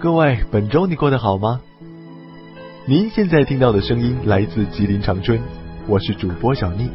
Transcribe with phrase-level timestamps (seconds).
[0.00, 1.60] 各位，本周你过得好吗？
[2.86, 5.40] 您现在听到的声音来自吉林长春，
[5.88, 6.88] 我是主播小逆，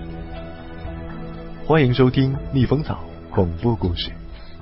[1.66, 4.10] 欢迎收听《逆风草恐怖故事》。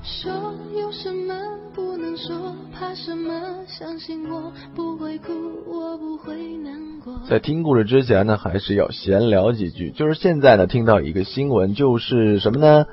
[0.04, 0.32] 说
[0.76, 1.36] 有什么
[1.76, 3.32] 不能说，怕什么？
[3.68, 5.32] 相信我不会哭，
[5.68, 7.22] 我不会难过。
[7.30, 9.92] 在听故事之前呢，还是要闲聊几句。
[9.92, 12.88] 就是现在呢，听到一个新闻，就是什么呢？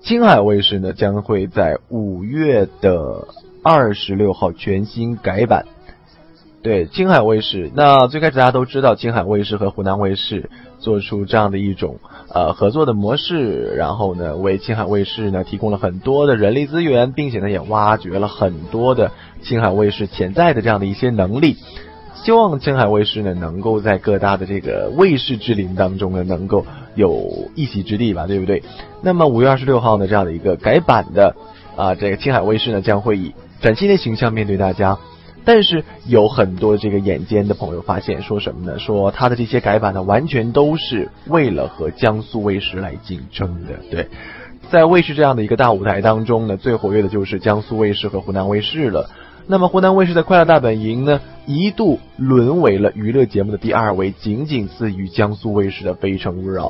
[0.00, 3.28] 青海卫视呢将会在五月的
[3.62, 5.66] 二十六号全新改版。
[6.62, 10.48] 对，青海卫视，那最开始大家都知道，青海卫视和湖南卫视
[10.78, 11.98] 做出这样的一种
[12.32, 19.10] 呃合作的模式，然后呢，为青海卫视呢提供了很多的人力资源，并且呢也挖掘了很多的
[19.42, 21.56] 青海卫视潜在的这样的一些能力。
[22.14, 28.62] 希望青海卫视呢，能够在各大的这个卫视之林当中呢，能够有一席之地吧，对不对？
[29.02, 31.34] 那么五月二十六号呢，这样的一个改版的
[31.74, 34.98] 啊，这个青海卫视呢，将会以崭新的形象面对大家。
[35.44, 38.78] 但是有很多这个眼尖的朋友发现，说什么呢？
[38.78, 43.70] 说他的这些改版呢，完全都是为了和江苏卫视来竞争的。
[43.90, 44.06] 对，
[44.70, 49.10] 在卫视这样的一个大舞台当中呢，最活跃的就是江苏卫视和湖南卫视了。
[49.48, 56.68] 那么湖南卫视的《快乐大本营》呢，一度沦为了娱乐节目的第二位，仅仅次于江苏卫视的《非诚勿扰》。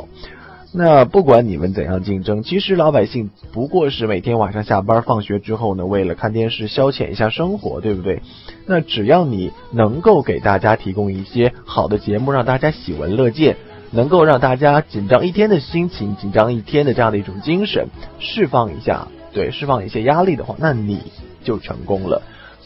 [0.74, 8.22] 那不管你们怎样竞争，其实老百姓不过是每天晚上下班放学之后呢，为了看电视消遣一下生活，对不对？
[8.64, 13.58] 那只要你能够给大家提供一些好的节目，让大家喜闻乐见，
[13.90, 21.02] 能够让大家紧张一天的心情、紧张一天的这样的一种精神释放一下，对，释放一些压力的话，那你
[21.44, 22.22] 就成功了。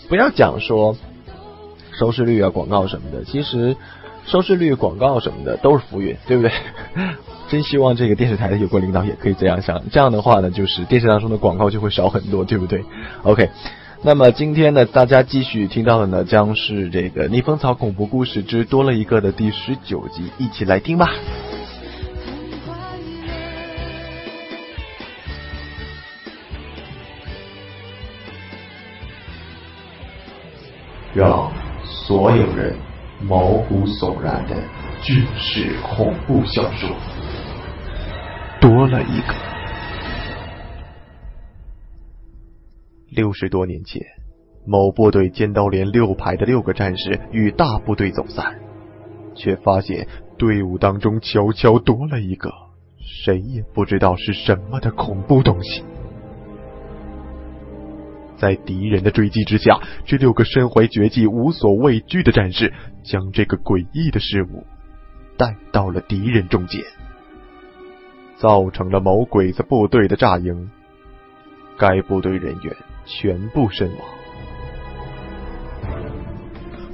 [0.09, 0.97] 不要讲说
[1.99, 3.77] 收视率啊、广告什么的，其实
[4.27, 6.53] 收视率、广告什么的都是浮云，对不对？
[7.49, 12.85] 真希望这个电视台的有关领导也可以这样想，这样的话呢，就是电视当中的广告就会少很多，对不对
[13.23, 13.51] ？OK，
[14.03, 21.11] 那么今天呢，大家继续听到的呢，将是这个《逆风草恐怖故事之多了一个》的第十九集，一起来听吧。
[31.15, 31.51] 让
[31.85, 32.77] 所有人
[33.23, 34.55] 毛骨悚然的
[35.03, 36.91] 军事恐怖小说
[38.87, 39.35] 多了一个。
[43.11, 44.01] 六十多年前，
[44.65, 48.61] 某部队尖刀连六排的六个战士与大部队走散，
[49.35, 50.07] 却发现
[50.39, 52.53] 队伍当中悄悄多了一个
[53.01, 55.83] 谁也不知道是什么的恐怖东西。
[58.37, 62.73] 在敌人的追击之下，这六个身怀绝技、无所畏惧的战士，
[63.03, 64.65] 将这个诡异的事物
[65.37, 66.83] 带到了敌人中间，
[68.39, 70.71] 造成了某鬼子部队的炸营。
[71.79, 73.99] 该部队人员全部身亡。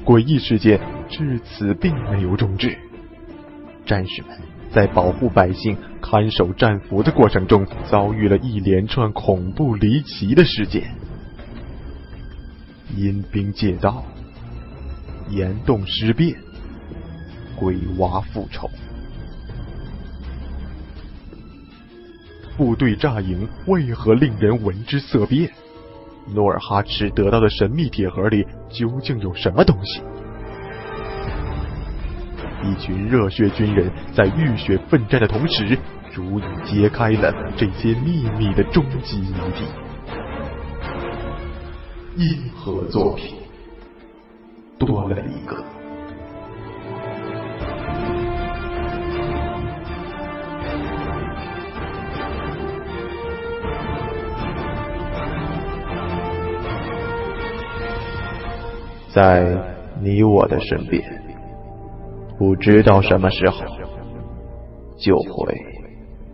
[0.04, 2.76] 诡异事件至此并没有终止，
[3.86, 4.36] 战士们
[4.72, 10.92] 在保护百姓、看守战俘的过程中，遭遇了一连串恐怖离奇的事件。
[12.96, 14.04] 阴兵借道，
[15.30, 16.36] 岩洞尸变，
[17.56, 18.68] 鬼娃复仇。
[22.62, 25.50] 部队炸营为何令人闻之色变？
[26.32, 30.00] 努尔哈赤得到的神秘铁盒里究竟有什么东西？
[32.62, 35.76] 一群热血军人在浴血奋战的同时，
[36.12, 39.64] 逐一揭开了这些秘密的终极谜底。
[42.14, 43.38] 硬核作品
[44.78, 45.81] 多了一个。
[59.14, 59.44] 在
[60.00, 61.04] 你我的身边，
[62.38, 63.62] 不知道什么时候
[64.96, 65.54] 就会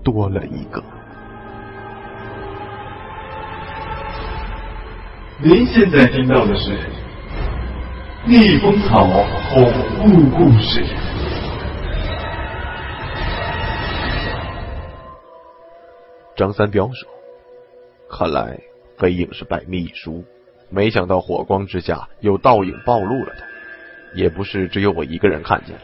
[0.05, 0.81] 多了一个。
[5.43, 6.71] 您现在听到的是
[8.27, 9.05] 《逆风草
[9.53, 9.65] 恐
[9.99, 10.81] 怖故事》。
[16.37, 17.09] 张三彪说
[18.09, 18.61] ：“看来
[18.99, 20.25] 飞影是百密一疏，
[20.71, 23.45] 没想到火光之下有倒影暴露了他。
[24.15, 25.83] 也不是只有我一个人看见了，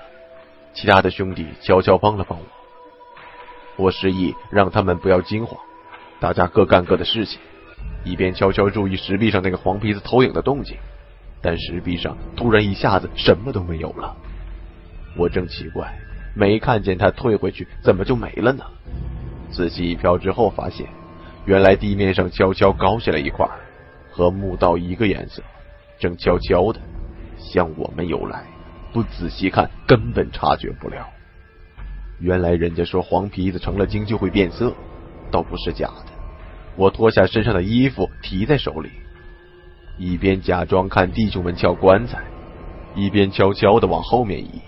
[0.73, 2.45] 其他的兄弟悄悄帮了帮我。
[3.77, 5.61] 我示意让他们不要惊慌，
[6.21, 7.41] 大家各干各的事情。”
[8.05, 10.77] 一边悄悄注意石壁上那个黄皮子投影的动静，
[11.43, 14.15] 但石壁上突然一下子什么都没有了。
[15.17, 15.99] 我正奇怪，
[16.35, 18.65] 没看见他退回去，怎么就没了呢？
[19.51, 20.87] 仔细一瞟之后，发现
[21.45, 23.49] 原来地面上悄悄高下了一块，
[24.14, 25.43] 和墓道一个颜色，
[25.99, 26.81] 正悄悄的
[27.37, 28.44] 向我们游来，
[28.93, 31.08] 不仔细看根本察觉不了。
[32.20, 34.72] 原来人家说黄皮子成了精就会变色，
[35.32, 36.12] 倒不是假的。
[36.76, 38.90] 我脱下身上的衣服提在手里，
[39.99, 42.22] 一边假装看弟兄们撬棺材，
[42.94, 44.61] 一边悄悄的往后面移。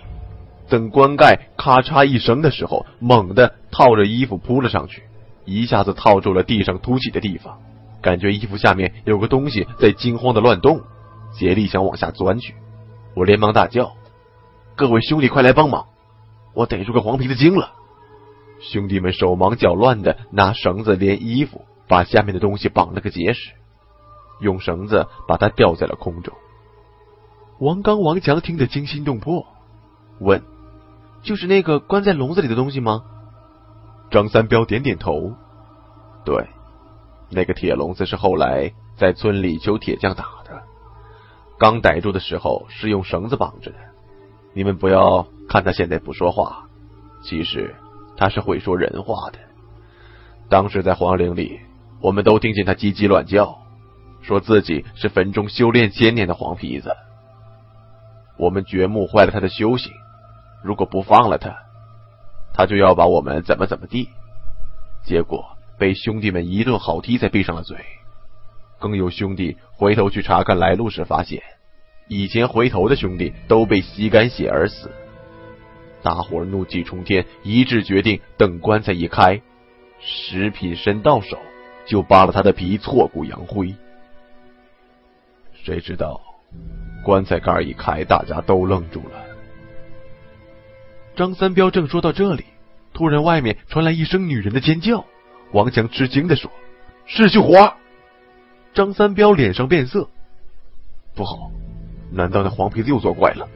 [0.68, 5.04] 等棺盖咔嚓一声的时候，猛地套着衣服扑了上去，
[5.44, 7.60] 一下子套住了地上凸起的地方，
[8.06, 10.82] 感觉衣服下面有个东西在惊慌的乱动，
[11.32, 12.54] 竭力想往下钻去。
[13.16, 13.94] 我连忙大叫
[14.78, 15.86] ：“各位兄弟，快来帮忙！
[16.54, 17.72] 我逮住个黄皮子精了！”
[18.62, 23.50] 兄弟们手忙脚乱的拿绳子连衣服，把下面的东西绑了个结实，
[24.38, 26.32] 用绳子把它吊在了空中。
[27.58, 29.46] 王刚、王强听得惊心动魄，
[30.20, 30.44] 问。
[31.24, 33.02] 就是那个关在笼子里的东西吗？
[34.12, 35.32] 张三彪点点头。
[36.24, 36.46] 对，
[37.30, 40.62] 那个铁笼子是后来在村里求铁匠打的。
[41.58, 43.76] 刚逮住的时候是用绳子绑着的。
[44.52, 46.68] 你们不要看他现在不说话，
[47.22, 47.74] 其实
[48.16, 49.38] 他是会说人话的。
[50.48, 51.60] 当时在皇陵里，
[52.00, 53.58] 我们都听见他叽叽乱叫，
[54.22, 56.94] 说自己是坟中修炼千年的黄皮子。
[58.38, 59.92] 我们掘墓坏了他的修行。
[60.62, 61.56] 如果不放了他，
[62.52, 64.08] 他就要把我们怎么怎么地。
[65.04, 67.76] 结果被兄弟们一顿好踢，才闭上了嘴。
[68.78, 71.42] 更有兄弟回头去查看来路时，发现
[72.08, 74.90] 以前回头的兄弟都被吸干血而死。
[76.02, 79.40] 大伙怒气冲天，一致决定等棺材一开，
[79.98, 81.38] 食品身到手，
[81.86, 83.74] 就扒了他的皮，挫骨扬灰。
[85.52, 86.20] 谁知道
[87.02, 89.24] 棺材盖一开，大家都愣住了。
[91.16, 92.44] 张三彪正说到这里，
[92.92, 95.04] 突然外面传来一声女人的尖叫。
[95.52, 96.50] 王强吃惊的说
[97.06, 97.76] ：“是绣花。”
[98.74, 100.08] 张三彪脸上变色，
[101.14, 101.50] 不好，
[102.10, 103.48] 难道那黄皮子又作怪了？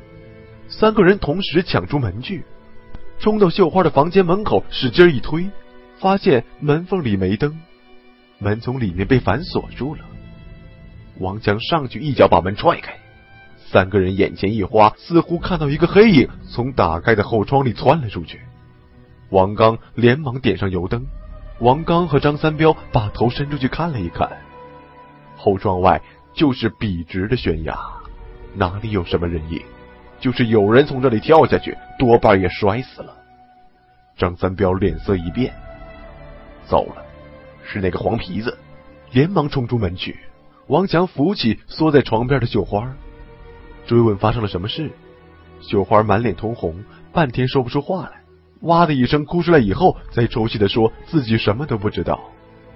[0.69, 2.45] 三个人同时抢出门去，
[3.19, 5.51] 冲到绣花的房间门口，使劲一推，
[5.99, 7.61] 发现门缝里没灯，
[8.39, 10.01] 门从里面被反锁住了。
[11.19, 12.97] 王强上去一脚把门踹开。
[13.67, 18.41] 三个人眼前一花，似乎看到一个黑影从打开的后窗里窜了出去。
[19.29, 21.07] 王刚连忙点上油灯，
[21.61, 24.29] 王刚和张三彪把头伸出去看了一看，
[25.37, 26.01] 后窗外
[26.33, 27.79] 就是笔直的悬崖，
[28.55, 29.63] 哪里有什么人影？
[30.19, 33.15] 就是有人从这里跳下去，多半也摔死了。
[34.17, 35.55] 张三彪脸色一变，
[36.67, 37.05] 糟了，
[37.63, 38.59] 是那个黄皮子，
[39.13, 40.19] 连忙冲出门去。
[40.67, 42.91] 王强扶起缩在床边的绣花。
[43.87, 44.91] 追问发生了什么事，
[45.61, 48.20] 绣花满脸通红，半天说不出话来，
[48.61, 52.21] 哇的一声哭出来以后，才抽泣的说自己什么都不知道，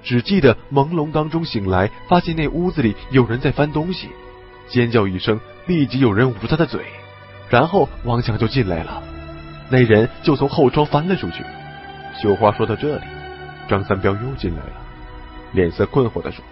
[0.02, 4.08] 只记得朦胧当中醒来，发现那屋子里有人在翻东西，
[4.68, 6.80] 尖叫一声，立即有人捂住他的嘴，
[7.50, 9.02] 然后王强就进来了，
[9.70, 11.44] 那人就从后窗翻了出去。
[12.20, 13.04] 绣花说到这里，
[13.68, 14.72] 张三彪又进来了，
[15.52, 16.44] 脸色困惑的说：“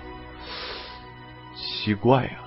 [1.57, 2.45] 奇怪啊，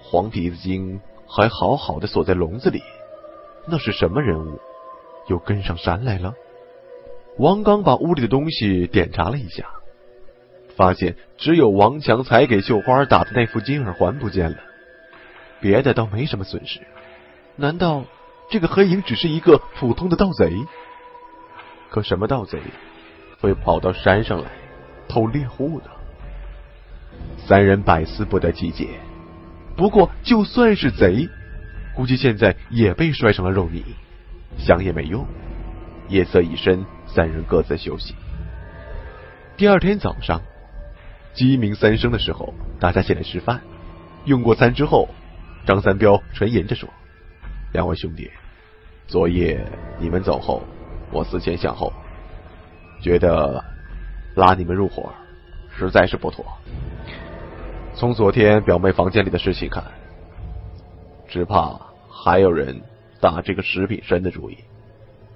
[0.00, 2.80] 黄皮子精。”还好好的锁在笼子里，
[3.66, 4.60] 那是什么人物？
[5.26, 6.34] 又跟上山来了？
[7.38, 9.66] 王刚把屋里的东西检查了一下，
[10.76, 14.58] 发现只有王强才给绣花打的那副金耳环不见了，
[15.60, 16.80] 别的倒没什么损失。
[17.56, 18.04] 难道
[18.50, 20.52] 这个黑影只是一个普通的盗贼？
[21.90, 22.60] 可什么盗贼
[23.40, 24.50] 会跑到山上来
[25.08, 25.90] 偷猎户呢？
[27.38, 28.88] 三人百思不得其解。
[29.76, 31.28] 不过，就算是贼，
[31.94, 33.84] 估计现在也被摔成了肉泥，
[34.58, 35.26] 想也没用。
[36.08, 38.14] 夜色已深，三人各自休息。
[39.56, 40.42] 第二天早上，
[41.32, 43.60] 鸡鸣三声的时候，大家起来吃饭。
[44.24, 45.08] 用过餐之后，
[45.66, 46.88] 张三彪沉吟着说
[47.72, 48.30] ：“两位兄弟，
[49.06, 49.64] 昨夜
[49.98, 50.62] 你们走后，
[51.10, 51.92] 我思前想后，
[53.00, 53.64] 觉得
[54.34, 55.12] 拉你们入伙
[55.76, 56.44] 实在是不妥。”
[57.94, 59.84] 从昨天表妹房间里的事情看，
[61.28, 61.80] 只怕
[62.10, 62.82] 还有人
[63.20, 64.58] 打这个食品生的主意。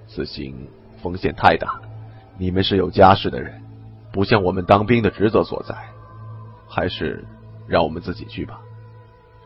[0.07, 0.67] 此行
[1.01, 1.79] 风险太大，
[2.37, 3.61] 你们是有家室的人，
[4.11, 5.75] 不像我们当兵的职责所在，
[6.67, 7.25] 还是
[7.67, 8.59] 让我们自己去吧。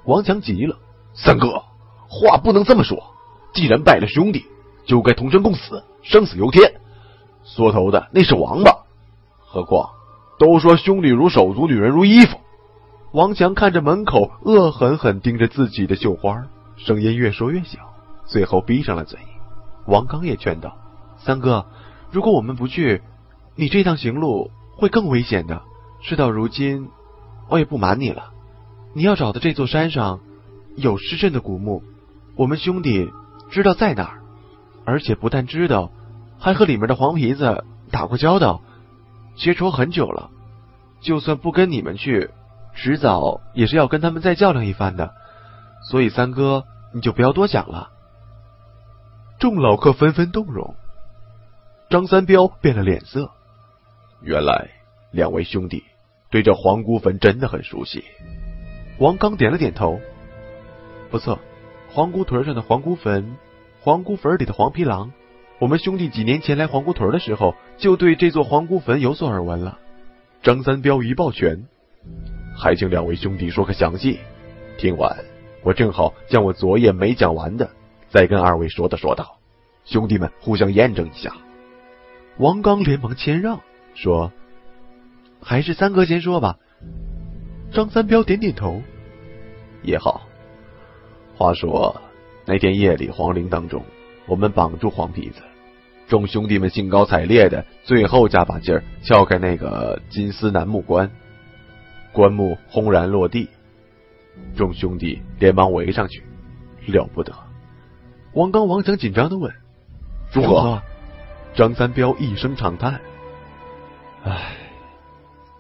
[0.06, 0.78] 王强急了
[1.14, 1.64] ：“三哥，
[2.08, 3.14] 话不能这么说。
[3.54, 4.46] 既然拜了兄弟，
[4.86, 6.82] 就该同生共死，生死由天。
[7.44, 8.72] 缩头的那是王八，
[9.40, 9.90] 何况
[10.40, 12.40] 都说兄弟如手足，女人如衣服。”
[13.14, 16.48] 王强看着门口，恶狠狠盯着自己的绣花，
[16.78, 17.93] 声音越说越小，
[18.26, 19.20] 最后闭上了嘴。
[19.86, 20.78] 王刚也劝道
[21.20, 21.66] ：“三哥，
[22.12, 23.02] 如果我们不去，
[23.56, 25.62] 你这趟行路会更危险的。
[26.02, 26.90] 事到如今，
[27.50, 28.32] 我也不瞒你了，
[28.94, 30.20] 你要找的这座山上
[30.76, 31.82] 有失阵的古墓，
[32.36, 33.10] 我们兄弟
[33.52, 34.22] 知道在哪儿，
[34.86, 35.92] 而且不但知道，
[36.40, 38.62] 还和里面的黄皮子打过交道，
[39.36, 40.30] 结仇很久了。
[41.00, 42.30] 就算不跟你们去，
[42.76, 45.14] 迟早也是要跟他们再较量一番的。
[45.90, 46.64] 所以三哥，
[46.94, 47.90] 你就不要多想了。
[49.44, 50.74] 众老客纷纷动容，
[51.90, 53.30] 张三彪变了脸色。
[54.22, 54.70] 原来
[55.12, 55.84] 两位兄弟
[56.32, 58.06] 对这黄姑坟真的很熟悉。
[59.00, 60.00] 王刚点了点头。
[61.12, 61.40] 不错，
[61.90, 63.36] 黄姑屯上的黄姑坟，
[63.82, 65.12] 黄姑坟里的黄皮狼，
[65.60, 69.78] 我们兄弟几年前来黄姑屯的时候，就对这座黄姑坟有所耳闻了。
[70.42, 71.66] 张三彪一抱拳，
[72.56, 74.22] 还请两位兄弟说个详细。
[74.78, 75.18] 听完，
[75.64, 77.72] 我正好将我昨夜没讲完的，
[78.14, 79.40] 再跟二位说道说道，
[79.86, 81.36] 兄弟们互相验证一下。
[82.38, 83.60] 王刚连忙谦让，
[83.96, 84.32] 说
[85.42, 86.60] ：“还是三哥先说吧。”
[87.74, 88.84] 张三彪点点头，
[89.82, 90.28] 也好。
[91.36, 92.00] 话说
[92.46, 93.84] 那天夜里，皇陵当中，
[94.28, 95.42] 我们绑住黄皮子，
[96.08, 101.10] 众兄弟们兴高采烈的，最后加把劲儿撬开那个金丝楠木棺，
[102.12, 103.50] 棺木轰然落地，
[104.56, 106.22] 众兄弟连忙围上去，
[106.86, 107.34] 了不得！
[108.34, 109.54] 王刚、王强紧张的问
[110.34, 110.82] ：“如何？”
[111.56, 113.00] 张三彪一声长叹
[114.26, 114.56] ：“唉，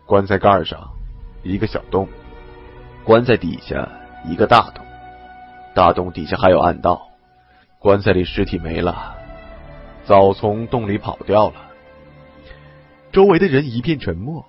[0.05, 0.89] 棺材盖上。”
[1.43, 2.07] 一个小洞，
[3.03, 3.89] 棺材底下
[4.23, 4.85] 一个大洞，
[5.75, 7.09] 大洞底下还有暗道，
[7.79, 9.17] 棺材里尸体没了，
[10.05, 11.55] 早从洞里跑掉了。
[13.11, 14.45] 周围的人一片沉默，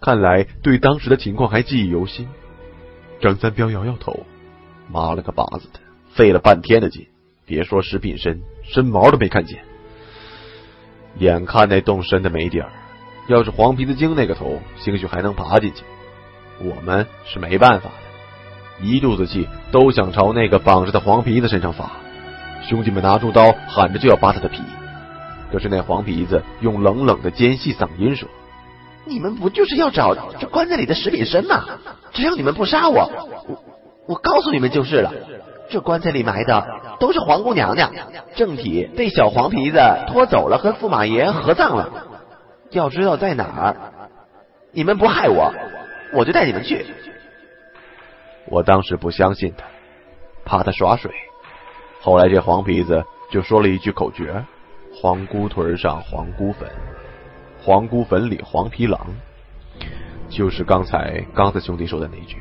[0.00, 2.28] 看来对当时的情况还记忆犹新。
[3.20, 4.24] 张三彪摇摇头，
[4.88, 5.80] 妈了个巴子的，
[6.14, 7.08] 费了半天的劲，
[7.50, 9.58] 别说食品深，深毛都没看见。
[11.18, 12.70] 眼看那洞深的没底儿，
[13.26, 15.82] 要是黄皮子精那个头，兴许还能爬进去。
[16.60, 21.90] 我们是没办法的，一肚子气都想朝那个绑着的黄皮子身上发。
[22.68, 24.62] 兄弟们拿出刀，喊着就要扒他的皮。
[25.50, 28.28] 可是那黄皮子用冷冷的尖细嗓音说
[29.04, 31.64] ：“你们不就是要找这棺材里的石品参吗？
[32.12, 33.10] 只要你们不杀我，
[33.48, 33.64] 我
[34.06, 35.12] 我告诉你们就是了。
[35.68, 36.64] 这棺材里埋的
[37.00, 37.90] 都是皇姑娘娘，
[38.36, 42.06] 正体被小黄皮子拖走了，和驸马爷合葬了。
[42.70, 43.76] 要知道在哪儿，
[44.70, 45.52] 你们不害我。”
[46.12, 46.84] 我就带你们去。
[48.46, 49.64] 我当时不相信他，
[50.44, 51.12] 怕他耍水。
[52.00, 54.44] 后来这黄皮子就说了一句口诀
[54.92, 56.68] ：“黄姑屯上黄姑坟，
[57.62, 59.06] 黄姑坟里黄皮狼。”
[60.28, 62.38] 就是刚才刚子兄弟说的那句。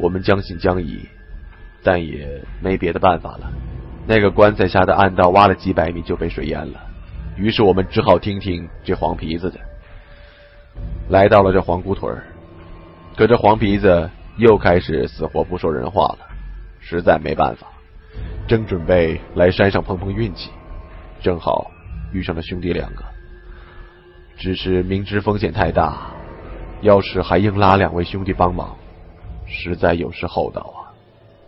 [0.00, 1.08] 我们将信将疑，
[1.84, 3.52] 但也没别的办法了。
[4.06, 6.80] 那个棺材下的暗道挖了几百米就被水淹了，
[7.36, 9.60] 于是我们只好听听这黄皮子的。
[11.08, 12.20] 来到了这黄姑屯
[13.16, 16.18] 可这黄皮子又开始死活不说人话了，
[16.80, 17.68] 实在没办法，
[18.48, 20.50] 正准备来山上碰碰运气，
[21.22, 21.70] 正好
[22.12, 23.04] 遇上了兄弟两个，
[24.36, 26.10] 只是明知风险太大，
[26.82, 28.76] 要是还硬拉两位兄弟帮忙，
[29.46, 30.73] 实在有失厚道！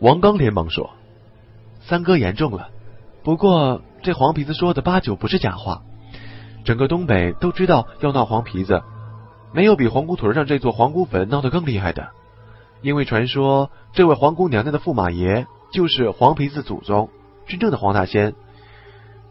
[0.00, 0.90] 王刚连忙说
[1.80, 2.68] ：“三哥言重了，
[3.22, 5.82] 不过这黄皮子说的八九不是假话，
[6.64, 8.82] 整个东北都知道要闹黄皮子。”
[9.52, 12.08] 没有比黄姑屯上这座黄姑坟闹得更厉害的，
[12.82, 17.08] 因为传说这位黄姑娘娘的驸马爷就是黄皮子祖宗，
[17.46, 18.34] 真正的黄大仙。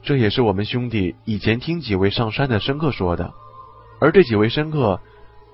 [0.01, 3.33] 这也是我们兄弟以前听几位上山的生客说的，
[3.99, 4.99] 而这几位生客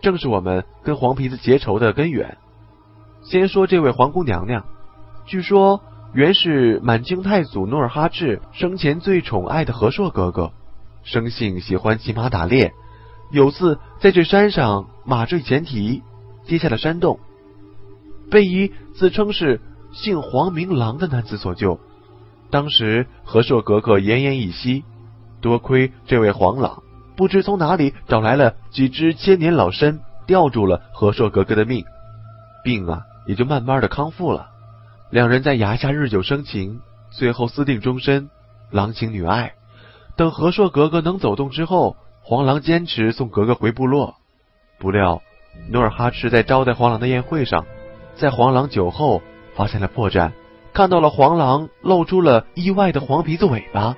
[0.02, 2.38] 正是我们跟黄皮子结仇的根源。
[3.24, 4.66] 先说这位黄姑娘娘，
[5.32, 5.82] 据说
[6.14, 10.52] 原是满清太祖努尔哈赤生前最宠爱的和硕哥哥，
[11.04, 12.74] 生性喜欢骑马打猎。
[13.32, 16.04] 有次在这山上马坠前蹄，
[16.46, 17.18] 跌下了山洞，
[18.30, 19.62] 被一自称是
[19.94, 21.80] 姓黄名郎的男子所救。
[22.50, 24.84] 当时和硕格格奄奄一息，
[25.40, 26.84] 多亏这位黄郎
[27.16, 31.86] 不知从哪里找来了几只千年老参，吊住了和硕格格的命，
[32.66, 34.51] 病啊也就慢慢的康复了。
[35.12, 36.80] 两人在崖下日久生情，
[37.12, 38.30] 最后私定终身，
[38.72, 39.54] 郎情女爱。
[40.16, 41.96] 等和硕格格能走动之后。
[42.24, 44.16] 黄狼坚持送格格回部落，
[44.78, 45.24] 不料
[45.72, 47.66] 努尔哈赤在招待黄狼的宴会上，
[48.16, 49.24] 在黄狼酒后
[49.56, 50.32] 发现了破绽，
[50.72, 53.98] 看到了黄狼露出了意外的黄皮子尾巴，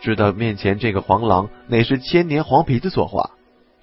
[0.00, 3.32] 知道面前这个黄狼乃是千年黄皮子所化，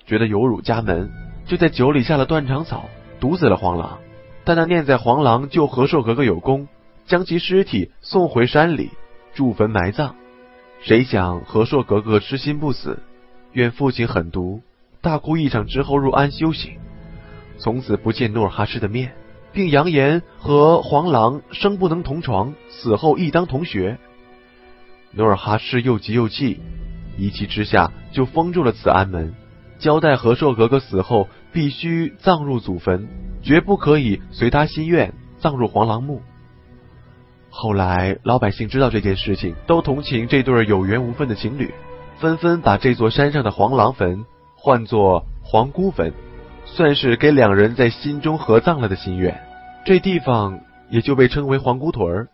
[0.07, 1.11] 觉得有辱家门，
[1.45, 2.85] 就在酒里下了断肠草，
[3.19, 3.99] 毒死了黄狼。
[4.45, 6.67] 但那念在黄狼救和硕格格有功，
[7.05, 8.91] 将其尸体送回山里
[9.33, 10.15] 筑坟埋葬，
[10.81, 12.99] 谁想和硕格格痴心不死。
[13.51, 14.61] 愿父亲狠毒，
[15.01, 16.79] 大哭一场之后入庵修行，
[17.57, 19.13] 从此不见努尔哈赤的面。
[19.53, 23.99] 并扬言和黄狼生不能同床，死后亦当同学。
[25.11, 26.59] 努尔哈赤又急又气，
[27.19, 29.35] 一气之下就封住了此安门，
[29.77, 33.07] 交代和硕格格死后必须葬入祖坟，
[33.43, 36.21] 绝不可以随他心愿葬入黄狼墓。
[37.49, 41.71] 后来老百姓知道这件事情，都同情这对有缘无分的情侣，
[42.19, 46.11] 纷纷把这座山上的黄狼坟唤作黄姑坟，
[46.65, 49.39] 算是给两人在心中合葬了的心愿。
[49.85, 52.27] 这地方也就被称为黄姑屯儿。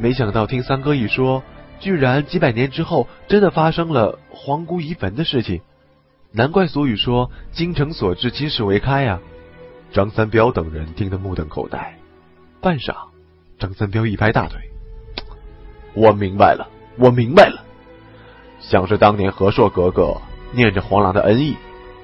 [0.00, 1.42] 没想到听三哥一说。
[1.80, 5.60] 居然几百年之后，真的发生了皇姑移坟的事情，
[6.32, 9.20] 难怪俗语说“精诚所至，金石为开”呀！
[9.94, 11.94] 张三彪等人听得目瞪口呆。
[12.60, 12.96] 半晌，
[13.60, 14.58] 张三彪一拍大腿
[15.94, 17.62] ：“我明白了，我明白了，
[18.58, 20.20] 想是当年和硕格格
[20.50, 21.54] 念着黄狼的恩义，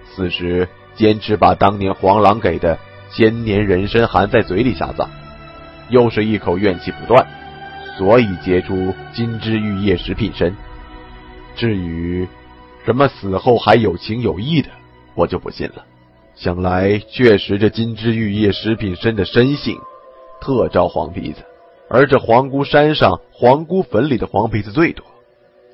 [0.07, 2.79] 此时坚持把当年黄狼给的
[3.11, 5.11] 千年人参含在嘴里下葬，
[5.89, 7.27] 又是一口怨气不断。”
[7.99, 10.55] 所以结出金枝玉叶食品参。
[11.57, 12.27] 至于
[12.85, 14.71] 什么死后还有情有义的，
[15.17, 15.85] 我就不信了。
[16.41, 19.77] 想来确实这金枝玉叶食品参的参性
[20.41, 21.43] 特招黄皮子，
[21.87, 25.05] 而这皇姑山上皇姑坟里的黄皮子最多。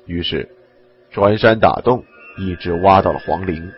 [0.05, 0.49] 于是
[1.09, 2.03] 穿山打洞，
[2.37, 3.71] 一直挖到了皇陵，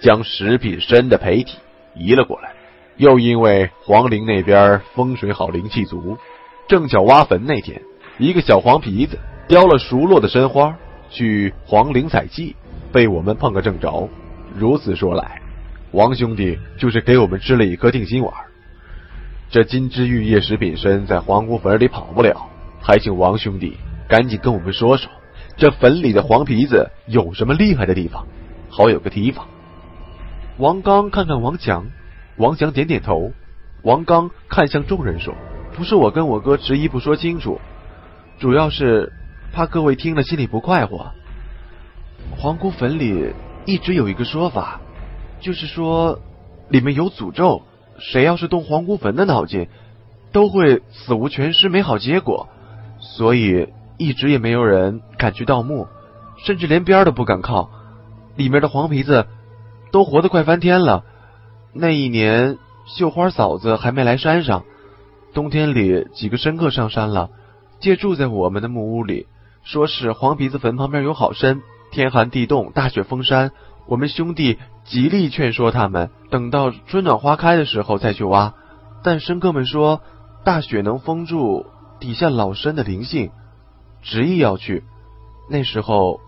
[0.00, 1.58] 将食品参的胚体
[1.96, 2.52] 移了过来。
[2.98, 6.16] 又因为黄陵那边风水好，灵气足。
[6.68, 7.82] 正巧挖坟那天，
[8.16, 9.18] 一个小黄皮子
[9.48, 10.76] 叼了熟落的参花
[11.10, 12.54] 去黄陵采集，
[12.92, 14.08] 被我们碰个正着。
[14.56, 15.42] 如此说来，
[15.92, 18.32] 王兄弟就是给我们吃了一颗定心丸。
[19.50, 22.48] 这金枝玉叶食品参在皇姑坟里跑不了，
[22.80, 23.76] 还请王兄弟
[24.08, 25.10] 赶紧跟我们说说，
[25.56, 28.26] 这坟里的黄皮子有什么厉害的地方，
[28.68, 29.46] 好有个提防。
[30.58, 31.86] 王刚看看王强，
[32.36, 33.32] 王强点点头。
[33.82, 35.34] 王刚看向众人说。
[35.74, 37.60] 不是我跟我哥执意不说清楚，
[38.40, 39.12] 主要是
[39.52, 41.12] 怕各位听了心里不快活。
[42.36, 43.32] 皇姑坟里
[43.64, 44.80] 一直有一个说法，
[45.40, 46.18] 就是说
[46.68, 47.62] 里面有诅咒，
[47.98, 49.68] 谁要是动皇姑坟的脑筋，
[50.32, 52.48] 都会死无全尸，没好结果。
[53.00, 55.86] 所以一直也没有人敢去盗墓，
[56.44, 57.70] 甚至连边都不敢靠。
[58.36, 59.26] 里面的黄皮子
[59.90, 61.04] 都活得快翻天了。
[61.72, 64.64] 那一年绣花嫂子还没来山上。
[65.34, 67.30] 冬天里，几个深客上山了，
[67.80, 69.26] 借住在我们的木屋里，
[69.62, 71.60] 说是黄皮子坟旁边有好参。
[71.90, 73.52] 天寒地冻，大雪封山，
[73.86, 78.54] 我们兄弟极力劝说他们，等到春暖花开的时候再去挖。
[79.02, 80.00] 但深客们说，
[80.44, 81.66] 大雪能封住
[82.00, 83.30] 底下老参的灵性，
[84.00, 84.84] 执意要去。
[85.50, 86.20] 那时候，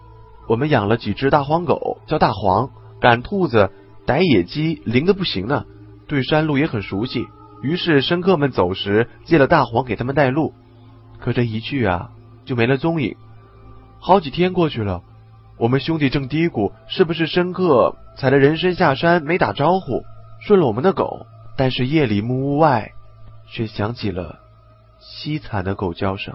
[0.46, 2.68] 我们养了几只大黄狗，叫大黄，
[3.00, 3.70] 赶兔子、
[4.04, 5.64] 逮野鸡，灵的不行呢，
[6.06, 7.26] 对山路也很熟悉。
[7.62, 10.52] 于是深客们走时借了大黄给他们带路，
[11.18, 12.10] 可这一去啊
[12.44, 13.16] 就没了踪影。
[14.00, 15.02] 好几天过去了，
[15.60, 20.04] 我们兄弟正嘀咕是不是深客踩了人参下山没打招呼，
[20.40, 21.26] 顺了我们的狗。
[21.54, 22.92] 但是夜里木屋外
[23.46, 24.40] 却响起了
[25.02, 26.34] 凄惨的狗叫声。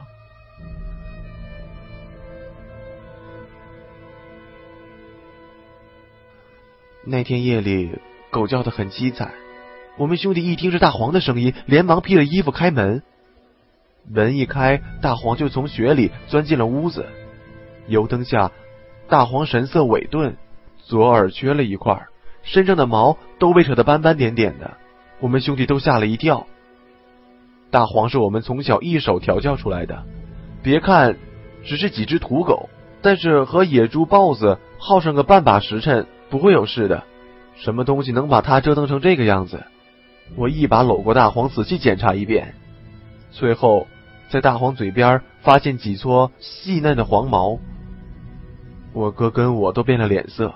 [7.04, 7.98] 那天夜里
[8.30, 9.34] 狗叫的很凄惨。
[9.98, 13.02] 我们兄弟一听是大黄的声音，连忙披了衣服开门。
[14.08, 17.08] 门一开，大黄就从雪里钻进了屋子。
[17.88, 18.52] 油灯下，
[19.08, 20.36] 大黄神色萎顿，
[20.80, 22.08] 左耳缺了一块，
[22.44, 24.78] 身上的毛都被扯得斑斑点点的。
[25.20, 26.48] 我们兄弟都吓了一跳。
[27.70, 30.04] 大黄是我们从小一手调教出来的，
[30.64, 31.18] 别看
[31.64, 32.70] 只是几只土狗，
[33.02, 37.04] 但是和野猪、豹子耗上个半把时辰不会有事的。
[37.56, 39.64] 什么东西能把它折腾成这个样子？
[40.36, 42.56] 我一把搂过大黄，仔细检查一遍，
[43.32, 43.88] 最后
[44.30, 47.60] 在大黄嘴边发现几撮细嫩的黄毛。
[48.96, 50.56] 我哥跟我都变了脸色，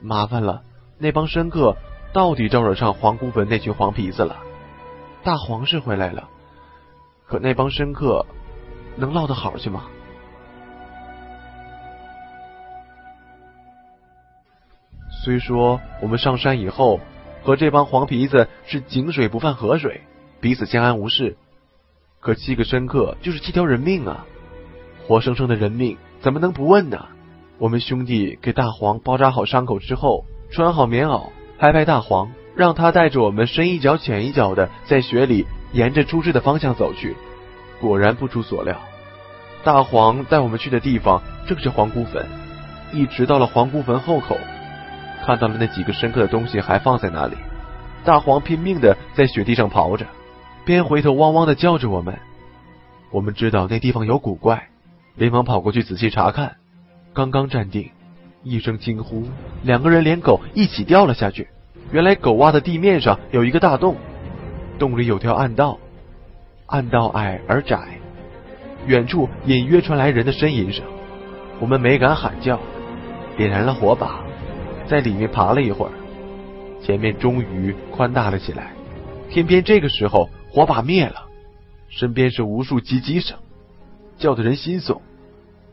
[0.00, 0.62] 麻烦了，
[0.98, 1.76] 那帮深客
[2.14, 4.38] 到底招惹上黄姑坟那群黄皮子了。
[5.22, 6.26] 大黄是回来了，
[7.26, 8.24] 可那帮深客
[8.96, 9.84] 能落得好去吗？
[15.22, 16.98] 虽说我们上山以后。
[17.42, 20.00] 和这帮黄皮子是井水不犯河水，
[20.40, 21.36] 彼此相安无事。
[22.18, 24.26] 可七个深刻就是七条人命啊！
[25.06, 27.06] 活生生的人命怎么能不问呢？
[27.58, 37.16] 我们兄弟给大黄包扎好伤口之后，穿好棉袄，拍拍大黄，让他带着我们深一脚浅一脚的在雪里沿着出事的方向走去。
[37.80, 38.76] 果然不出所料，
[39.64, 42.26] 大黄带我们去的地方正是黄姑坟。
[42.92, 44.36] 一直到了黄姑坟后口。
[45.24, 47.36] 看到了那几个深刻的东西还放在那里，
[48.04, 50.06] 大黄拼命的在雪地上刨着，
[50.64, 52.16] 边回头汪汪的叫着我们。
[53.10, 54.68] 我们知道那地方有古怪，
[55.16, 56.56] 连忙跑过去仔细查看。
[57.16, 57.88] 刚刚站定，
[58.42, 59.22] 一声惊呼，
[59.62, 61.48] 两个人连狗一起掉了下去。
[61.90, 63.96] 原来狗挖的地面上有一个大洞，
[64.78, 65.78] 洞里有条暗道，
[66.66, 67.98] 暗道矮而窄，
[68.86, 70.84] 远处隐约传来人的呻吟声。
[71.58, 72.60] 我们没敢喊叫，
[73.34, 74.22] 点燃了火把，
[74.86, 75.92] 在里面爬了一会儿，
[76.82, 78.72] 前面终于宽大了起来。
[79.30, 81.24] 偏偏这个时候火把灭了，
[81.88, 83.38] 身边是无数叽叽声，
[84.18, 85.00] 叫得人心悚。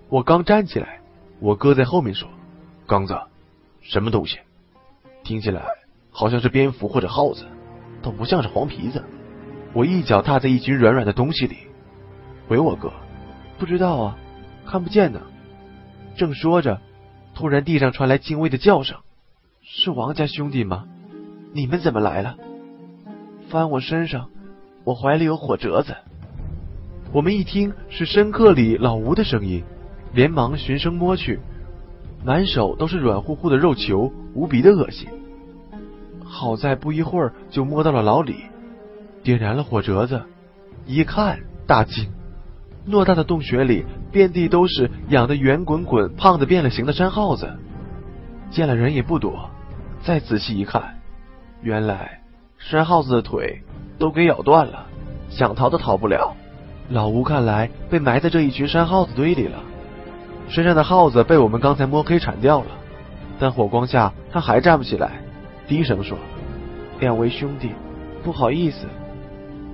[0.07, 1.01] 我刚站起来，
[1.39, 2.29] 我哥在后面说
[2.87, 3.17] ：“刚子，
[3.81, 4.39] 什么东西？
[5.23, 5.65] 听起来
[6.11, 7.45] 好像是蝙蝠或者耗子，
[8.01, 9.03] 倒不像是黄皮子。”
[9.73, 11.57] 我一脚踏在一群软软的东西里，
[12.47, 12.93] 回我哥
[13.57, 14.17] ：“不知道啊，
[14.65, 15.19] 看不见呢。”
[16.15, 16.79] 正说着，
[17.33, 18.99] 突然地上传来轻微的叫声
[19.63, 20.85] ：“是王家兄弟吗？
[21.53, 22.37] 你们怎么来了？”
[23.49, 24.29] 翻我身上，
[24.83, 25.95] 我怀里有火折子。
[27.11, 29.63] 我们一听是深刻里老吴的声音，
[30.13, 31.39] 连忙循声摸去，
[32.23, 35.09] 满手都是软乎乎的肉球，无比的恶心。
[36.23, 38.35] 好在不一会儿就摸到了老李，
[39.23, 40.21] 点燃了火折子，
[40.85, 42.11] 一看大惊。
[42.87, 47.49] 偌大的洞穴里，遍地都是养的圆滚滚、胖的变了形的山耗子，
[48.51, 49.49] 见了人也不躲。
[50.03, 50.95] 再仔细一看，
[51.61, 52.19] 原来
[52.57, 53.61] 山耗子的腿
[53.97, 54.85] 都给咬断了，
[55.29, 56.35] 想逃都逃不了。
[56.89, 59.63] 老吴看来被埋在这一群山耗子堆里了，
[60.49, 62.67] 身上的耗子被我们刚才摸黑铲掉了，
[63.39, 65.21] 但火光下他还站不起来，
[65.67, 66.17] 低声说
[66.99, 67.71] ：“两位兄弟，
[68.23, 68.85] 不好意思，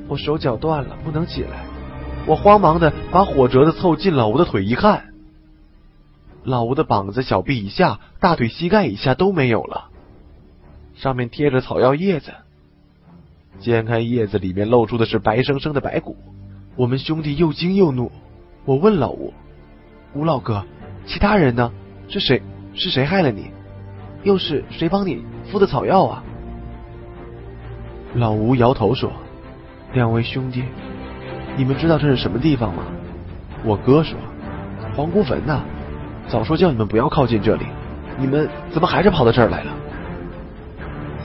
[0.07, 1.65] 我手脚断了，不能起来。”
[2.27, 5.05] 我慌忙的把火折子凑近老吴的腿一看，
[6.43, 9.89] 老吴的膀子、小臂以下、大腿、膝盖以下都没有了，
[10.95, 12.31] 上面贴着草药叶子。
[13.59, 16.15] 揭开叶子，里面露出的是白生生的白骨。
[16.75, 18.11] 我们兄弟又惊又怒。
[18.65, 19.33] 我问老吴
[20.13, 20.65] ：“吴老哥，
[21.05, 21.71] 其他人呢？
[22.07, 22.41] 是谁？
[22.73, 23.51] 是谁害了你？
[24.23, 26.23] 又是谁帮你敷的草药啊？”
[28.15, 29.11] 老吴摇头说
[29.93, 30.63] ：“两位兄弟。”
[31.57, 32.83] 你们知道这是什么地方吗？
[33.63, 34.17] 我哥说，
[34.95, 35.61] 黄姑坟呐。
[36.27, 37.65] 早说叫你们不要靠近这里，
[38.17, 39.71] 你们怎么还是跑到这儿来了？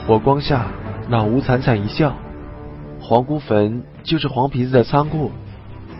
[0.05, 0.67] 火光下，
[1.09, 2.13] 老吴惨惨一笑。
[2.99, 5.31] 黄姑坟就是黄皮子的仓库。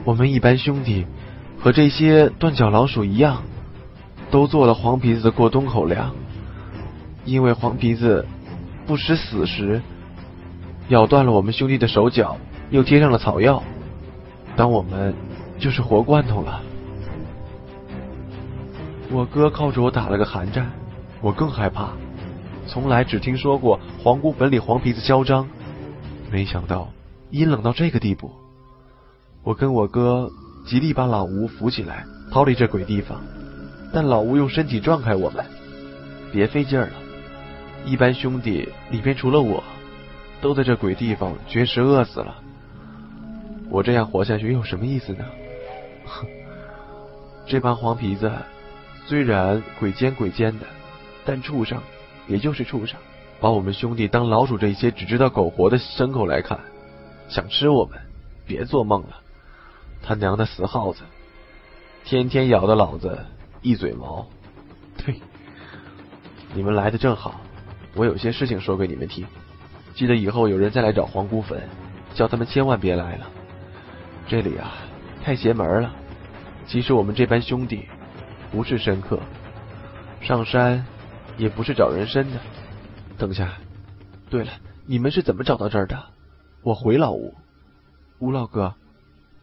[0.03, 1.05] 我们一班兄弟
[1.65, 3.41] 和这些断脚老鼠一样，
[4.29, 6.13] 都做了黄皮子的过冬口粮。
[7.23, 8.23] 因为黄皮子
[8.85, 9.81] 不识死时，
[10.89, 12.37] 咬断了我们兄弟的手脚，
[12.69, 13.63] 又贴上了草药。
[14.55, 15.11] 当我们
[15.57, 16.61] 就是活罐头了。
[19.09, 20.71] 我哥靠着我打了个寒战，
[21.19, 21.93] 我更害怕。
[22.67, 25.47] 从来只听说过皇姑坟里黄皮子嚣张，
[26.31, 26.89] 没想到
[27.31, 28.31] 阴冷到这个地步。
[29.41, 30.29] 我跟我哥
[30.65, 33.21] 极力把老吴扶起来，逃离这鬼地方，
[33.93, 35.45] 但老吴用身体撞开我们，
[36.31, 36.89] 别费劲了。
[37.85, 39.63] 一班兄弟里边除了我，
[40.41, 42.35] 都在这鬼地方绝食饿死了。
[43.69, 45.23] 我这样活下去有什么意思呢？
[46.05, 46.25] 哼，
[47.45, 48.31] 这帮黄皮子
[49.05, 50.65] 虽然鬼奸鬼奸的，
[51.25, 51.79] 但畜生
[52.27, 52.97] 也就是畜生，
[53.39, 56.59] 把我们兄弟当老鼠这些只知道苟活的牲口来看，
[57.29, 57.99] 想吃我们，
[58.47, 59.21] 别做梦了！
[60.05, 61.01] 他娘的死耗子，
[62.03, 63.25] 天天咬的老子
[63.61, 64.27] 一嘴毛！
[64.97, 65.19] 对，
[66.53, 67.41] 你们来的正好，
[67.95, 69.25] 我有些事情说给你们听。
[69.95, 71.67] 记得以后有人再来找黄姑坟，
[72.13, 73.25] 叫他们千万别来了。
[74.27, 74.73] 这里啊，
[75.23, 75.91] 太邪门了。
[76.67, 77.87] 其实我们这班兄弟
[78.51, 79.19] 不是深客，
[80.21, 80.85] 上山
[81.37, 82.37] 也不是找人参的。
[83.17, 83.53] 等下，
[84.29, 84.51] 对了，
[84.85, 85.97] 你们是怎么找到这儿的？
[86.61, 87.33] 我回老吴，
[88.19, 88.73] 吴老哥，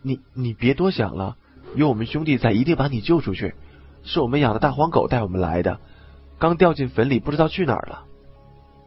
[0.03, 1.37] 你你别多想了，
[1.75, 3.55] 有我们兄弟在，一定把你救出去。
[4.05, 5.79] 是我们养的大黄狗带我们来的，
[6.39, 8.05] 刚掉进坟里，不知道去哪儿了。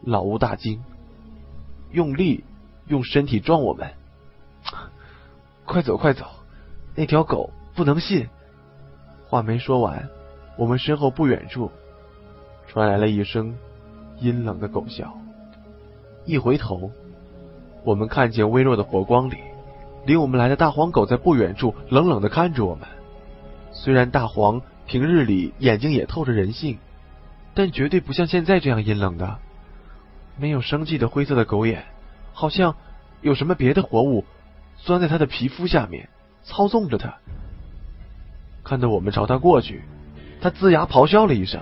[0.04, 0.84] 老吴大惊，
[1.91, 2.43] 用力
[2.88, 3.93] 用身体撞我们。
[5.63, 6.25] 快走快走！
[6.95, 8.28] 那条狗不能信。
[9.28, 10.08] 话没说完，
[10.58, 11.71] 我们身后不远处
[12.67, 13.56] 传来了一声
[14.19, 15.17] 阴冷的狗笑。
[16.25, 16.91] 一回头，
[17.84, 19.38] 我们看见微弱的火光里，
[20.06, 22.88] 领我们来的大黄狗在不远处冷冷的看着我们。
[23.72, 26.78] 虽然大黄平日里眼睛也透着人性，
[27.54, 29.38] 但绝对不像现在这样阴冷的，
[30.38, 31.84] 没有生气的灰色的狗眼，
[32.34, 32.76] 好像
[33.22, 34.26] 有什么别的活物。
[34.78, 36.10] 钻在他的皮肤下面，
[36.44, 37.15] 操纵着他。
[38.63, 39.82] 看到我们朝他过去，
[40.41, 41.62] 他龇牙咆哮了一声。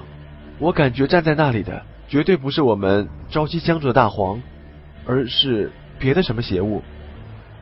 [0.58, 4.42] 我感觉站在那里的绝对不是我们朝夕相处的大黄，
[5.06, 6.82] 而是别的什么邪物。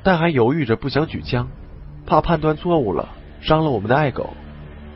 [0.03, 1.47] 但还犹豫着不想举枪，
[2.05, 3.09] 怕判断错误了
[3.41, 4.31] 伤了我们的爱狗。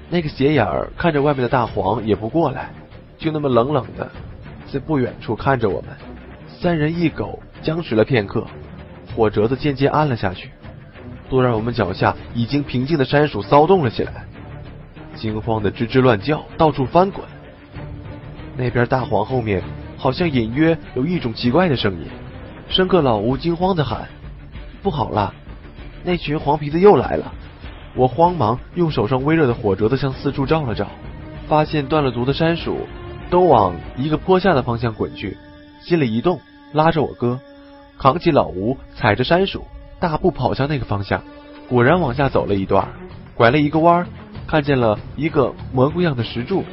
[0.10, 2.70] 那个斜眼儿看着外面的大黄也不过来，
[3.18, 4.10] 就那么冷冷的
[4.72, 5.90] 在不远处看着我们。
[6.48, 8.46] 三人一狗僵持了片刻，
[9.16, 10.50] 火折子渐渐暗了下去。
[11.30, 14.26] 坐在我们脚下已经平静的山鼠骚动了起来，
[15.16, 17.26] 惊慌的吱吱乱叫，到处翻滚。
[18.56, 19.64] 那边大黄后面
[19.98, 22.08] 好像隐约有一种奇怪的声音。
[22.70, 24.08] 深刻老吴惊慌的喊
[24.86, 25.34] ：“不好了，
[26.04, 27.34] 那群黄皮子又来了！”
[27.98, 30.86] 我慌忙用手上微热的火折子向四处照了照，
[31.48, 32.78] 发现断了足的山鼠
[33.32, 35.36] 都往一个坡下的方向滚去，
[35.82, 36.40] 心里一动，
[36.72, 37.40] 拉着我哥，
[37.98, 39.66] 扛起老吴，踩着山鼠，
[40.00, 41.24] 大步跑向那个方向。
[41.68, 42.88] 果然往下走了一段，
[43.34, 44.06] 拐了一个弯，
[44.46, 46.64] 看见了一个蘑菇样的石柱，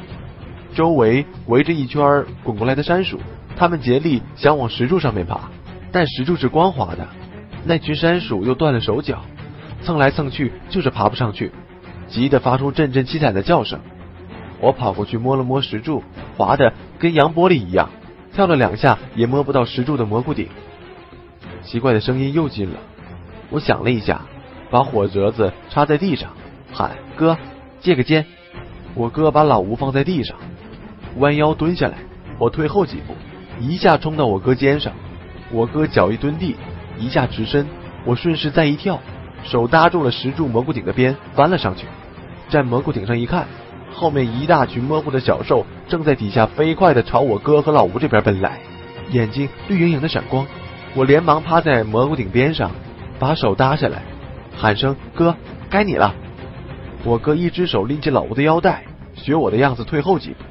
[0.75, 3.19] 周围围着一圈滚过来的山鼠，
[3.55, 5.49] 他们竭力想往石柱上面爬，
[5.91, 7.07] 但石柱是光滑的，
[7.65, 9.23] 那群山鼠又断了手脚。
[9.81, 11.51] 蹭来蹭去，就是爬不上去，
[12.07, 13.79] 急得发出阵阵凄惨的叫声。
[14.61, 16.01] 我跑过去摸了摸石柱，
[16.37, 17.89] 滑的跟羊玻璃一样，
[18.33, 20.47] 跳了两下也摸不到石柱的蘑菇顶。
[21.63, 22.79] 奇怪的声音又近了，
[23.49, 24.21] 我想了一下，
[24.71, 26.29] 把火折子插在地上，
[26.71, 27.37] 喊哥
[27.81, 28.25] 借个肩。
[28.95, 30.37] 我哥把老吴放在地上，
[31.17, 31.97] 弯腰蹲下来，
[32.39, 33.15] 我退后几步，
[33.59, 34.93] 一下冲到我哥肩上。
[35.51, 36.55] 我哥脚一蹲地，
[36.97, 37.67] 一下直身，
[38.05, 38.99] 我顺势再一跳。
[39.43, 41.85] 手搭住了石柱蘑菇顶的边，翻了上去。
[42.49, 43.47] 站蘑菇顶上一看，
[43.93, 48.59] 后面一大群蘑菇的小兽正在底下飞快的朝我哥和老吴这边奔来，
[49.11, 50.45] 眼睛绿莹莹的闪光。
[50.95, 52.71] 我连忙趴在蘑菇顶边上，
[53.19, 54.03] 把手搭下来，
[54.55, 55.35] 喊声：“哥，
[55.69, 56.13] 该你了。”
[57.03, 58.83] 我哥一只手拎起老吴的腰带，
[59.15, 60.43] 学我的样子退后几步，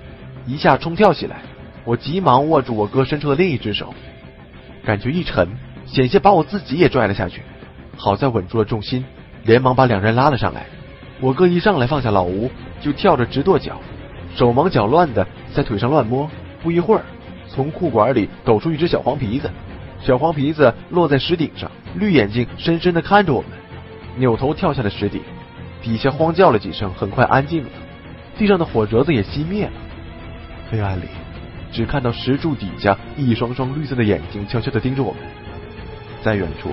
[0.46, 1.42] 一下冲跳起来。
[1.85, 3.94] 我急忙握住我哥伸出的另一只手，
[4.85, 5.48] 感觉一沉，
[5.92, 7.42] 险些把我自己也拽了下去。
[7.98, 9.05] 好在稳住了重心，
[9.44, 10.64] 连忙把两人拉了上来。
[11.20, 12.50] 我哥一上来放下老吴，
[12.81, 13.78] 就跳着直跺脚，
[14.35, 16.28] 手忙脚乱的在腿上乱摸。
[16.62, 17.02] 不一会儿，
[17.46, 19.50] 从裤管里抖出一只小黄皮子，
[20.00, 23.50] 小黄皮子落在石顶上，绿眼睛深深的看着我们，
[24.16, 25.20] 扭头跳下了石顶。
[25.83, 27.68] 底下慌叫了几声，很快安静了，
[28.38, 29.72] 地上的火折子也熄灭了。
[30.70, 31.05] 黑暗里，
[31.70, 35.20] 只看到石柱底下一双双绿色的眼睛悄悄的盯着我们，
[36.22, 36.70] 在远处。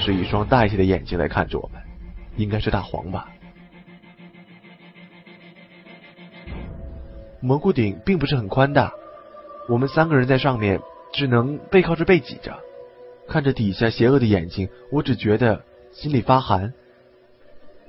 [0.00, 1.82] 是一双大一些的眼睛在看着我们，
[2.36, 3.28] 应该是大黄吧。
[7.40, 8.92] 蘑菇顶并不是很宽大，
[9.68, 10.80] 我们三个人在上面
[11.12, 12.60] 只能背靠着背挤着，
[13.28, 16.72] 看着底下邪恶的眼睛，我只觉得心里发寒。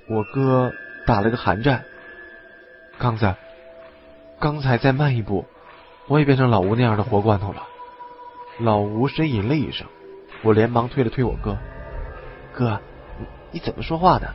[0.10, 0.72] 我哥
[1.06, 1.86] 打了个寒战，
[2.98, 3.36] 刚子，
[4.40, 5.46] 刚才再慢一步，
[6.08, 7.68] 我也变成老吴那样的活罐头了。
[8.60, 9.86] 老吴呻吟了一声，
[10.42, 11.58] 我连忙推了推我哥。
[12.54, 12.80] 哥，
[13.52, 14.34] 你怎么说话的？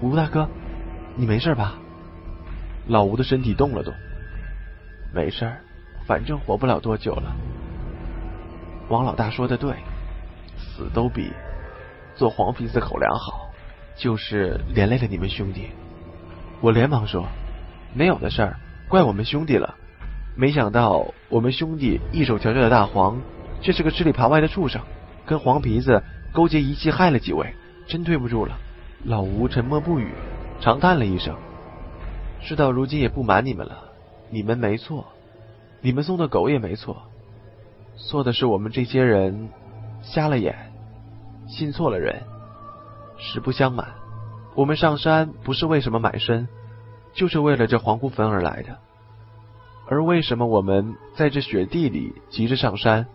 [0.00, 0.48] 吴大哥，
[1.16, 1.74] 你没事吧？
[2.86, 3.92] 老吴的身体动了动，
[5.12, 5.52] 没事，
[6.06, 7.34] 反正活不了多久了。
[8.88, 9.74] 王老大说的对，
[10.56, 11.32] 死都比
[12.14, 13.50] 做黄皮子口粮好，
[13.96, 15.70] 就是连累了你们兄弟。
[16.60, 17.26] 我连忙说，
[17.92, 18.56] 没有的事儿，
[18.88, 19.74] 怪我们兄弟了。
[20.36, 23.20] 没想到我们兄弟一手调教的大黄，
[23.60, 24.80] 却是个吃里扒外的畜生，
[25.26, 26.02] 跟黄皮子。
[26.32, 27.54] 勾结一气害了几位，
[27.86, 28.58] 真对不住了。
[29.04, 30.12] 老吴沉默不语，
[30.60, 31.34] 长叹了一声。
[32.42, 33.84] 事到如今也不瞒你们了，
[34.28, 35.06] 你们没错，
[35.80, 37.04] 你们送的狗也没错，
[37.96, 39.48] 错的是我们这些人
[40.02, 40.54] 瞎了眼，
[41.48, 42.22] 信错了人。
[43.16, 43.88] 实不相瞒，
[44.54, 46.48] 我们上山不是为什么买身，
[47.14, 48.76] 就是为了这黄姑坟而来的。
[49.88, 53.06] 而为什么我们在这雪地里急着上山，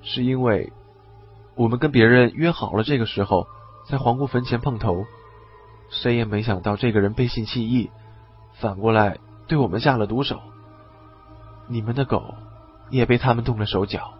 [0.00, 0.72] 是因为。
[1.56, 3.46] 我们跟别人约好了，这个时候
[3.88, 5.04] 在皇姑坟前碰头，
[5.88, 7.90] 谁也没想到这个人背信弃义，
[8.54, 10.40] 反过来对我们下了毒手。
[11.68, 12.34] 你们的狗
[12.90, 14.14] 也被他们动了手脚，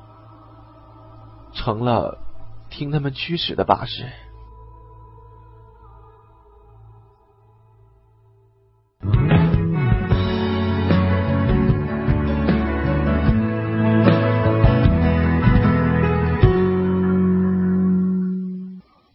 [1.52, 2.18] 成了
[2.70, 4.08] 听他们驱使的把式。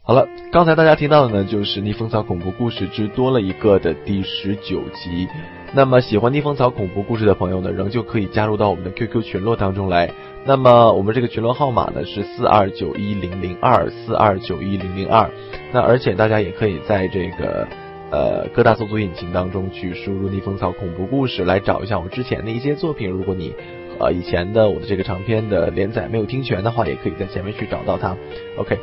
[0.09, 5.27] 好了，刚才大家听到的呢，就是《逆风草恐怖故事之多了一个》的第十九集。
[5.71, 10.09] 那么喜欢逆风草恐怖故事的朋友呢，仍旧可以加入到我们的 QQ 群落当中来。
[10.45, 15.29] 那么我们这个群落号码呢是四二九一零零二四二九一零零二。
[15.71, 17.67] 那而且大家也可以在这个
[18.09, 23.07] 呃各大搜索引擎当中去输入“逆风草恐怖故事”来找一下我之前的一些作品。
[23.07, 23.53] 如果你
[23.99, 28.17] 呃以前的我的这个长篇的连载没有听全的话，也可以在前面去找到它。
[28.57, 28.75] OK。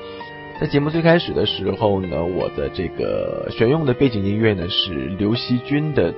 [0.58, 6.10] 在节目最开始的时候呢，我的这个选用的背景音乐呢是刘惜君的《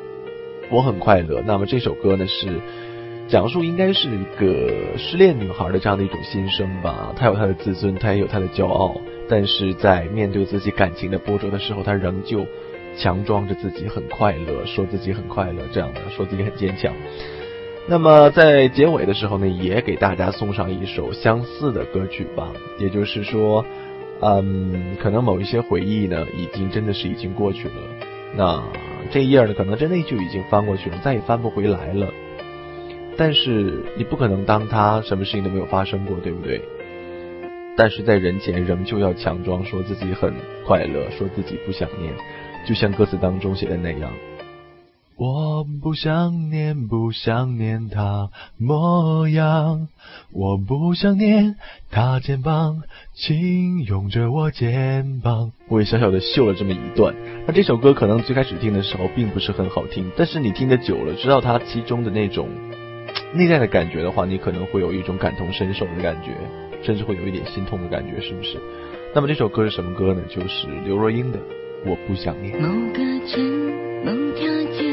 [0.71, 1.41] 我很快乐》。
[1.45, 2.61] 那么这首歌呢是
[3.27, 7.13] 讲述应该是一个失恋女孩的这样的一种心声吧。
[7.17, 12.47] 她有她的自尊，她也有她的骄傲，但是在面对自己感情的波折的时候，她仍旧
[12.97, 16.95] 强装着自己很快乐，说自己很快乐，这样的说自己很坚强。
[17.89, 23.67] 那么在结尾的时候呢，也给大家送上一首相似的歌曲吧，也就是说。
[24.21, 27.75] 嗯，可能某一些回忆呢，已经真的是已经过去了。
[28.37, 28.63] 那
[29.11, 32.09] 这一页呢，可能真的就已经翻过去了，再也翻不回来了。
[33.17, 36.61] 但是你不可能当他什么事情都没有发生过，对不对？
[37.77, 42.13] 但是在人前仍旧要强装说自己很快乐，说自己不想念，
[42.67, 44.13] 就像歌词当中写的那样。
[45.19, 49.89] 我不想念，不想念他模样，
[50.33, 51.57] 我不想念
[51.91, 55.51] 他肩膀轻拥着我肩膀。
[55.69, 57.17] 我也小小的秀了这么一段。
[57.49, 62.49] 那这首歌可能最开始听的时候并不是很好听，但是你听得久了，知道它其中的那种
[63.35, 66.31] 内在的感觉的话，你可能会有一种感同身受的感觉，
[66.85, 68.57] 甚至会有一点心痛的感觉，是不是？
[69.17, 70.23] 那么这首歌是什么歌呢？
[70.29, 71.39] 就是刘若英的
[71.85, 72.57] 《我不想念》。
[72.61, 73.43] 某个城，
[74.05, 74.47] 某条
[74.79, 74.88] 街。